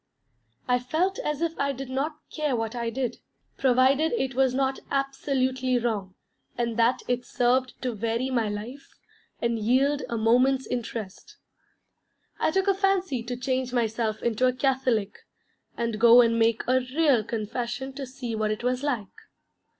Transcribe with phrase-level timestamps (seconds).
[0.67, 3.19] I felt as if I did not care what I did,
[3.55, 6.15] provided it was not absolutely wrong,
[6.57, 8.95] and that it served to vary my life
[9.43, 11.37] and yield a moment's interest.
[12.39, 15.19] I took a fancy to change myself into a Catholic,
[15.77, 19.13] and go and make a real Confession to see what it was like.